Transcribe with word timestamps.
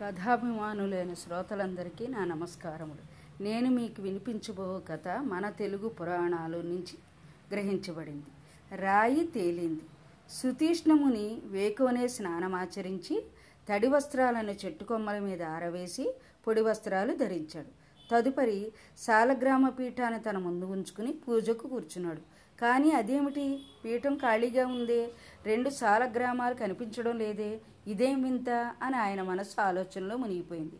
కథాభిమానులైన 0.00 1.14
శ్రోతలందరికీ 1.14 2.06
నా 2.06 2.24
నమస్కారములు. 2.24 3.42
నేను 3.42 3.70
మీకు 3.70 4.02
వినిపించబో 4.02 4.82
కథ 4.88 5.08
మన 5.08 5.50
తెలుగు 5.50 5.88
పురాణాలు 5.88 6.58
నుంచి 6.58 6.98
గ్రహించబడింది. 7.52 8.26
రాయి 8.76 9.26
తేలింది. 9.26 9.80
సుతీష్ణముని 10.30 11.42
వేకువనే 11.44 12.08
స్నానమాచరించి 12.08 13.24
తడి 13.68 13.88
వస్త్రాలను 13.88 14.50
చెట్టు 14.50 14.84
కొమ్మల 14.84 15.18
మీద 15.18 15.42
ఆరవేసి 15.42 16.14
పొడి 16.46 16.60
వస్త్రాలు 16.60 17.14
ధరించాడు. 17.14 17.86
తదుపరి 18.10 18.72
సాలగ్రామ 18.98 19.68
పీఠాన్ని 19.68 20.20
తన 20.20 20.38
ముందు 20.38 20.64
ఉంచుకుని 20.64 21.12
పూజకు 21.12 21.68
కూర్చున్నాడు. 21.68 22.35
కానీ 22.60 22.90
అదేమిటి? 22.90 23.60
పీఠం 23.84 24.16
ఖాళీగా 24.16 24.66
ఉందే 24.66 25.10
రెండు 25.44 25.70
సాలగ్రామాలు 25.70 26.54
కనిపించడం 26.54 27.18
లేదే 27.18 27.60
ఇదేం 27.86 28.22
వింత? 28.22 28.50
అని 28.82 28.96
ఆయన 28.96 29.22
మనస్సు 29.22 29.60
ఆలోచనలో 29.60 30.16
మునిగిపోయింది. 30.16 30.74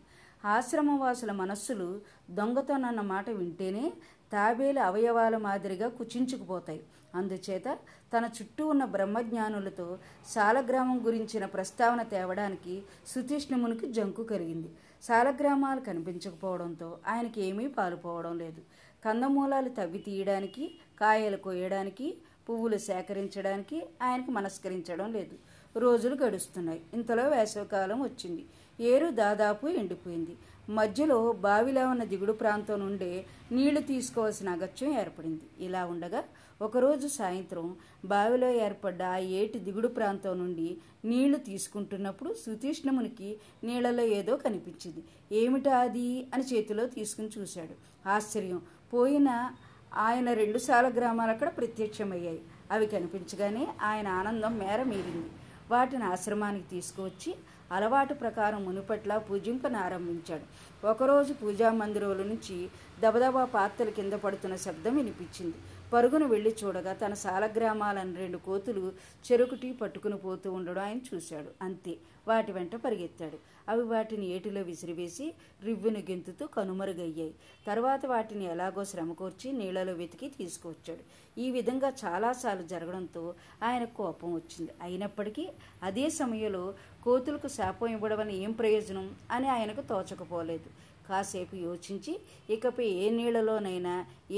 ఆశ్రమవాసుల 0.45 1.31
మనస్సులు 1.31 2.01
దొంగతోనన్న 2.29 3.01
మాట 3.01 3.29
వింటేనే 3.29 3.93
తాబేలు 4.33 4.79
అవయవాల 4.79 5.37
మాదిరిగా 5.37 5.89
కుచించుకుపోతాయి. 5.89 6.83
అందుచేత 7.15 7.77
తన 8.17 8.29
చుట్టూ 8.41 8.67
ఉన్న 8.67 8.85
బ్రహ్మజ్ఞానులతో 8.85 9.99
సాలగ్రామం 10.27 11.05
గురించిన 11.05 11.45
ప్రస్తావన 11.45 12.03
తేవడానికి 12.03 12.81
సుతీష్ణమునికి 13.07 13.93
జంకు 13.93 14.23
కలిగింది 14.23 14.69
సాలగ్రామాలు 15.03 15.79
కనిపించకపోవడంతో 15.79 16.97
ఆయనకి 17.07 17.41
ఏమీ 17.41 17.67
పాలుపోవడం 17.67 18.37
లేదు. 18.37 18.61
కందమూలాలు 19.05 19.69
తవ్వి 19.69 19.99
తీయడానికి 19.99 20.75
కాయలు 20.99 21.37
కోయడానికి 21.37 22.17
పువ్వులు 22.49 22.77
సేకరించడానికి 22.77 23.85
ఆయనకు 24.01 24.31
మనస్కరించడం 24.31 25.13
లేదు. 25.13 25.35
రోజులు 25.79 26.15
గడుస్తున్నాయి. 26.15 26.81
ఇంతలో 26.93 27.29
వేసవికాలం 27.29 28.03
వచ్చింది. 28.03 28.45
ఏరు 28.79 29.09
దాదాపు 29.09 29.67
ఎండిపోయింది. 29.67 30.37
మధ్యలో 30.69 31.31
బావిలో 31.31 31.89
ఉన్న 31.89 32.03
దిగుడు 32.03 32.31
ప్రాంతం 32.31 32.79
నుండే 32.79 33.25
నీళ్ళు 33.51 33.81
తీసుకోవాల్సిన 33.81 34.49
అగత్యం 34.49 34.99
ఏర్పడింది. 34.99 35.65
ఇలా 35.65 35.85
ఉండగా 35.85 36.23
ఒకరోజు 36.61 37.07
సాయంత్రం 37.07 37.75
బావిలో 38.05 38.49
ఏర్పడ్డ 38.49 39.03
ఆ 39.03 39.17
ఏటి 39.17 39.59
దిగుడు 39.59 39.87
ప్రాంతం 39.87 40.37
నుండి 40.37 40.77
నీళ్ళు 41.05 41.37
తీసుకుంటున్నప్పుడు 41.37 42.33
సుతీష్ణమునికి 42.33 43.37
నీళ్ళలో 43.63 44.03
ఏదో 44.03 44.37
కనిపించింది. 44.37 45.03
ఏమిటా 45.31 45.77
అది? 45.77 46.27
అని 46.33 46.43
చేతిలో 46.43 46.85
తీసుకుని 46.85 47.29
చూశాడు. 47.37 48.09
ఆశ్చర్యం. 48.09 48.61
పోయిన 48.93 49.51
ఆయన 49.93 50.33
రెండు 50.33 50.57
సాల 50.57 50.87
గ్రామాలు 50.87 51.31
అక్కడ 51.31 51.47
ప్రత్యక్షమయ్యాయి. 51.47 52.41
అవి 52.71 52.87
కనిపించగానే 52.87 53.67
ఆయన 53.81 54.07
ఆనందం 54.07 54.57
మేర 54.57 54.83
మీరింది. 54.83 55.29
వాటిని 55.71 56.03
ఆశ్రమానికి 56.03 56.69
తీసుకువచ్చి 56.69 57.35
అలవాటు 57.71 58.13
ప్రకారం 58.13 58.65
మునుపట్ల 58.65 59.17
పూజింపనారంభించాడు 59.17 60.45
ఒకరోజు 60.87 61.33
పూజా 61.33 61.71
మందిరంలో 61.71 62.23
నుంచి 62.23 62.69
దబదబా 62.99 63.45
పాత్రలు 63.45 63.91
కింద 63.91 64.13
పడుతున్న 64.13 64.55
శబ్దం 64.55 64.95
వినిపించింది. 64.95 65.55
పరుగును 65.93 66.27
వెళ్ళి 66.27 66.55
చూడగా 66.63 66.93
తన 66.93 67.13
సాలగ్రామాలను 67.13 68.15
రెండు 68.15 68.37
కోతులు 68.37 68.91
చెరుకుటి 69.25 69.73
పట్టుకుని 69.73 70.17
పోతూ 70.17 70.51
ఉండడం 70.51 70.81
ఆయన 70.81 70.99
చూశాడు. 71.15 71.51
అంతే 71.61 71.97
వాటి 72.27 72.51
వెంట 72.51 72.75
పరిగెత్తాడు. 72.75 73.37
అవి 73.69 73.83
వాటిని 73.83 74.25
ఏటిలో 74.25 74.61
విసిరివేసి 74.61 75.33
రివ్వును 75.63 75.99
గెంతుతూ 75.99 76.47
కనుమరుగయ్యాయి. 76.47 77.35
తర్వాత 77.67 78.05
వాటిని 78.05 78.45
ఎలాగో 78.45 78.83
శ్రమకూర్చి 78.83 79.51
నీళ్ళలో 79.51 79.93
వెతికి 79.93 80.29
తీసుకువచ్చాడు. 80.29 81.03
ఈ 81.39 81.51
విధంగా 81.51 81.93
చాలాసార్లు 82.05 82.67
జరగడంతో 82.67 83.33
ఆయన 83.63 83.83
కోపం 83.83 84.33
వచ్చింది. 84.33 84.71
అయినప్పటికీ 84.81 85.49
అదే 85.83 86.09
సమయంలో 86.09 86.73
కోతులకు 87.03 87.47
శాపం 87.57 87.89
ఇవ్వడం 87.95 88.17
వల్ల 88.19 88.31
ఏం 88.45 88.51
ప్రయోజనం 88.59 89.05
అని 89.35 89.47
ఆయనకు 89.55 89.81
తోచకపోలేదు. 89.91 90.69
కాసేపు 91.07 91.55
యోచించి 91.65 92.13
ఇకపై 92.53 92.87
ఏ 93.03 93.05
నీళ్ళలోనైనా 93.17 93.93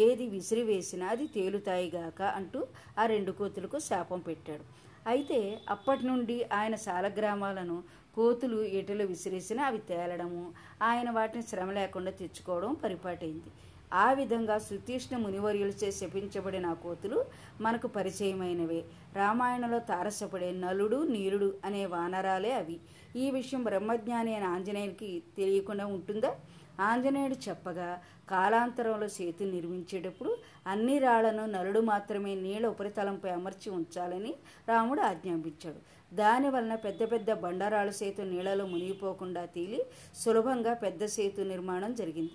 ఏది 0.05 0.25
విసిరివేసినా 0.33 1.05
అది 1.13 1.25
తేలుతాయిగాక 1.35 2.21
అంటూ 2.39 2.59
ఆ 3.01 3.05
రెండు 3.13 3.31
కోతులకు 3.39 3.79
శాపం 3.87 4.19
పెట్టాడు. 4.27 4.65
అయితే 5.11 5.39
అప్పటి 5.75 6.03
నుండి 6.09 6.37
ఆయన 6.59 6.75
సాలగ్రామాలను 6.87 7.77
కోతులు 8.15 8.59
ఎటులు 8.79 9.03
విసిరేసినా 9.11 9.63
అవి 9.69 9.79
తేలడము 9.89 10.43
ఆయన 10.89 11.09
వాటిని 11.17 11.43
శ్రమ 11.49 11.69
లేకుండా 11.79 12.11
తెచ్చుకోవడం 12.21 12.71
పరిపాటైంది. 12.83 13.51
ఆ 13.93 14.13
విధంగా 14.13 14.57
సుతీష్ణ 14.57 15.17
మునివర్యులచే 15.17 15.91
శపించబడిన 15.91 16.65
ఆ 16.65 16.73
కోతులు 16.73 17.25
మనకు 17.61 17.87
పరిచయమైనవే. 17.87 18.85
రామాయణంలో 19.15 19.79
తారసపడే 19.79 20.51
నలుడు 20.51 21.07
నీరుడు 21.07 21.53
అనే 21.65 21.85
వానరాలే 21.85 22.51
అవి. 22.51 22.79
ఈ 23.15 23.31
విషయం 23.31 23.63
బ్రహ్మజ్ఞాని 23.63 24.35
అయిన 24.35 24.47
ఆంజనేయుడికి 24.47 25.23
తెలియకుండా 25.37 25.85
ఉంటుందా? 25.85 26.35
ఆంజనేయుడు 26.79 27.49
చెప్పగా 27.49 28.01
కాలాంతరంలో 28.29 29.07
సేతు 29.07 29.43
నిర్మించేటప్పుడు 29.43 30.37
అన్ని 30.67 30.99
రాళ్ళను 30.99 31.45
నలుడు 31.45 31.79
మాత్రమే 31.79 32.35
నీళ్ళ 32.35 32.67
ఉపరితలంపై 32.67 33.29
అమర్చి 33.29 33.71
ఉంచాలని 33.71 34.33
రాముడు 34.69 35.01
ఆజ్ఞాపించాడు. 35.01 36.15
దానివలన 36.15 36.75
పెద్ద 36.75 37.11
పెద్ద 37.11 37.33
బండరాళ్ళ 37.33 37.91
సేతు 37.91 38.21
నీళ్ళలో 38.21 38.65
మునిగిపోకుండా 38.65 39.45
తేలి 39.45 39.85
సులభంగా 40.15 40.73
పెద్ద 40.73 41.05
సేతు 41.05 41.41
నిర్మాణం 41.41 41.95
జరిగింది. 41.95 42.31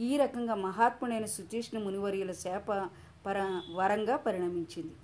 ఈ 0.00 0.16
రకంగా 0.16 0.54
మహాత్ముడైన 0.54 1.26
సుచేష్ణ 1.26 1.78
మునివర్యుల 1.78 2.32
శాప 2.32 2.90
పర 3.26 3.62
వరంగా 3.74 4.16
పరిణమించింది. 4.16 4.94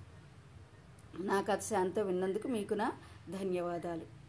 నా 1.25 1.41
కథ 1.41 1.59
శాంతం 1.59 2.07
విన్నందుకు 2.07 2.47
మీకు 2.47 2.73
నా 2.73 2.91
ధన్యవాదాలు. 3.29 4.22